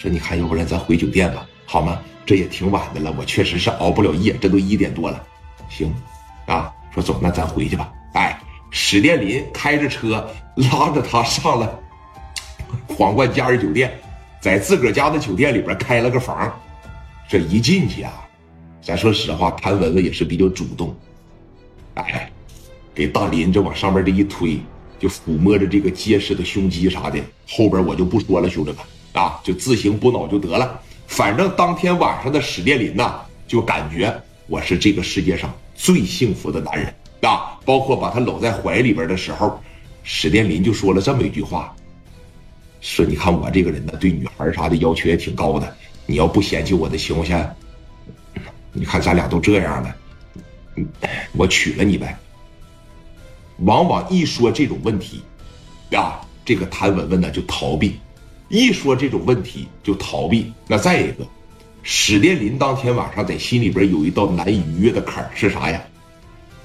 [0.00, 2.00] 说你看，要不然咱回酒店吧，好吗？
[2.24, 5.22] 这也挺晚的了，我确实是熬不了夜，这都一点多了。
[5.68, 5.94] 行，
[6.46, 7.92] 啊，说走，那咱回去吧。
[8.14, 8.40] 哎，
[8.70, 11.78] 史殿林开着车拉着他上了
[12.96, 13.92] 皇冠假日酒店，
[14.40, 16.50] 在自个儿家的酒店里边开了个房。
[17.28, 18.26] 这一进去啊，
[18.80, 20.96] 咱说实话，谭文文也是比较主动，
[21.92, 22.32] 哎，
[22.94, 24.60] 给大林这往上面这一推，
[24.98, 27.20] 就抚摸着这个结实的胸肌啥的。
[27.46, 28.78] 后边我就不说了，兄弟们
[29.12, 30.80] 啊，就自行补脑就得了。
[31.06, 34.14] 反正当天晚上的史殿林呐，就感觉
[34.46, 37.58] 我是这个世界上最幸福的男人啊！
[37.64, 39.60] 包括把他搂在怀里边的时候，
[40.02, 41.74] 史殿林就说了这么一句话：
[42.80, 45.76] 说你看我这个人呢，对女孩啥的要求也挺高的。
[46.06, 47.54] 你要不嫌弃我的情况下，
[48.72, 49.94] 你看咱俩都这样了，
[51.32, 52.16] 我娶了你呗。
[53.58, 55.22] 往往一说这种问题，
[55.92, 58.00] 啊，这个谭文文呢就逃避，
[58.50, 60.52] 一说这种问题就逃避。
[60.66, 61.26] 那再一个，
[61.82, 65.82] 史殿林当天晚上在心里边有一道难以逾越的坎是啥呀？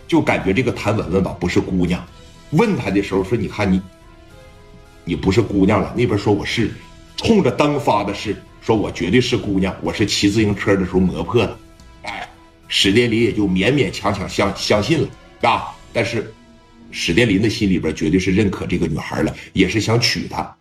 [0.08, 2.06] 就感觉这个谭文文吧不是姑娘。
[2.50, 3.82] 问他的时候说：“你看你，
[5.04, 6.72] 你不是姑娘了。”那边说我是，
[7.16, 8.36] 冲着灯发的誓。
[8.62, 11.60] 说我绝对是姑娘，我是骑自行车的时候磨破的，
[12.02, 12.28] 哎，
[12.68, 15.08] 史殿林也就勉勉强强相相信了，
[15.48, 16.34] 啊，但是
[16.90, 20.56] 史殿林的心里边绝对是认可这个女孩了，也是想娶她。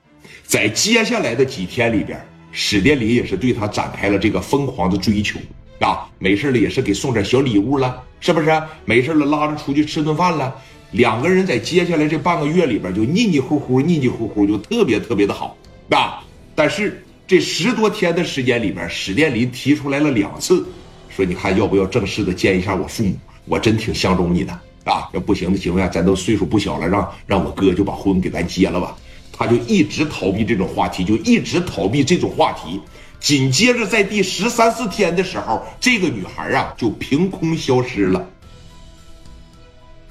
[0.44, 5.40] 在接下来的几天里边，史殿林也是对他展开了这个疯狂的追求，
[5.80, 8.62] 啊，没事了也是给送点小礼物了，是不是？
[8.84, 10.54] 没事了拉着出去吃顿饭了，
[10.92, 15.56] 两个人在接下来这半个月里边就腻腻乎乎、腻腻乎乎，就特别特别的好，
[15.90, 16.22] 啊，
[16.54, 17.00] 但是。
[17.26, 20.62] 这十多天的时间里边，史殿林提出来了两次，
[21.08, 23.16] 说：“你看要不要正式的见一下我父母？
[23.46, 24.52] 我真挺相中你的
[24.84, 25.08] 啊！
[25.14, 28.94] 要不行的情况下，咱都岁数不小了，让让我哥就把婚给咱结了吧。”
[29.36, 32.80] 他就一直逃避这种话题，就一直逃避这种话题。
[33.18, 38.28] 紧接着在第十三四天的时候，这个女孩啊就凭空消失了。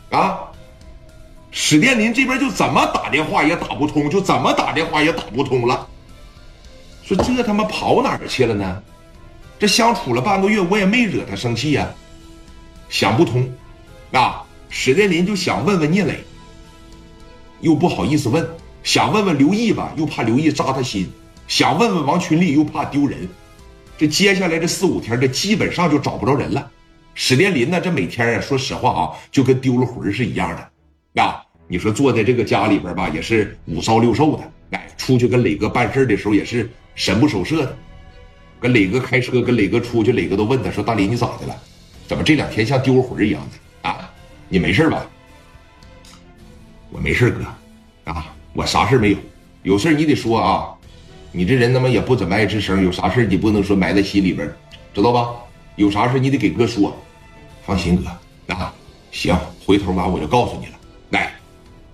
[0.10, 0.40] 啊，
[1.52, 5.88] 史殿林这边就怎么打电话也打不通，就怎么打电话也打不通了。
[7.03, 8.84] 说这他妈跑哪儿去了呢？
[9.59, 11.90] 这相处了半个月，我也没惹他生气呀。
[12.90, 13.50] 想不通，
[14.12, 14.44] 啊！
[14.70, 16.24] 史殿林就想问问聂磊，
[17.62, 18.44] 又不好意思问；
[18.84, 21.06] 想问问刘毅吧，又怕刘毅扎他心；
[21.48, 23.28] 想问问王群力，又怕丢人。
[23.98, 26.70] 这接下来这四五天，这基本上就找不着人了。
[27.16, 31.22] 史殿林呢，这每天啊，说实话啊，就跟丢了魂是一样的。
[31.24, 34.52] 啊，你说坐在这个家里边吧，也是五骚六瘦的。
[34.78, 36.70] 哎，出去跟磊哥办事的时候，也是。
[36.96, 37.76] 神不守舍的，
[38.60, 41.56] 跟磊哥开车，跟磊哥出去，磊哥都问他说：“大林，你咋的了？
[42.08, 44.12] 怎么这两天像丢了魂一样的啊？
[44.48, 45.04] 你没事吧？”
[46.92, 47.44] 我没事，哥，
[48.12, 49.18] 啊，我啥事没有。
[49.64, 50.69] 有事你得说啊，
[51.31, 54.47] 你这人他妈也不怎么爱吱声，有啥事你不能说埋在心里边，
[54.94, 55.30] 知道吧？
[55.75, 56.96] 有啥事你得给哥说。
[57.66, 58.74] 放心，哥，啊，
[59.12, 60.74] 行，回头完我就告诉你了。
[61.12, 61.31] 来，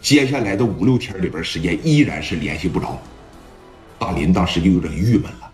[0.01, 2.99] 接下来的五六天里边时间依然是联系不着。
[3.99, 5.51] 大林当时就有点郁闷了，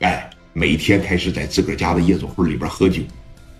[0.00, 3.02] 哎，每天开始在自个儿家的夜总会里边喝酒，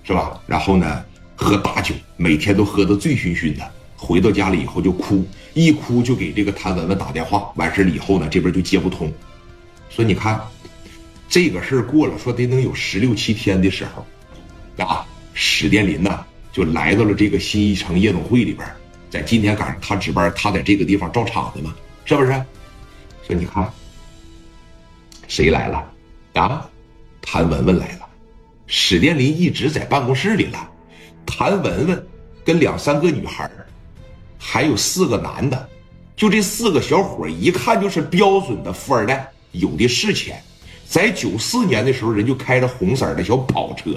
[0.02, 0.40] 是吧？
[0.44, 1.04] 然后呢，
[1.36, 3.70] 喝大酒，每天都喝得醉醺醺的。
[4.02, 5.24] 回到家里以后就哭，
[5.54, 7.52] 一哭就给这个谭文文打电话。
[7.54, 9.12] 完事了以后呢，这边就接不通，
[9.88, 10.40] 说你看，
[11.28, 18.66] 这个事儿过了，说得能有十六七天的时候，啊，史殿林呢就来到了这个新一城夜总会里边，
[19.08, 21.72] 在今天赶上他值班，他在这个地方照场子嘛，
[22.04, 22.32] 是不是？
[23.26, 23.72] 说你看。
[25.28, 25.82] 谁来了？
[26.34, 26.68] 啊，
[27.22, 28.00] 谭文文来了。
[28.66, 30.68] 史殿林一直在办公室里了。
[31.24, 32.06] 谭文文
[32.44, 33.50] 跟两三个女孩
[34.44, 35.68] 还有四个男的，
[36.16, 40.42] 就这四个小伙一看就是标准的富二代，有的是钱。
[40.84, 43.92] 在九四年的时候，人就开着红色的小跑车。